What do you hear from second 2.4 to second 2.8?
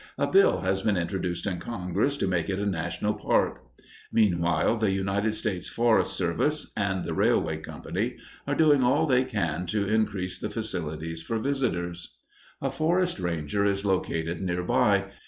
it a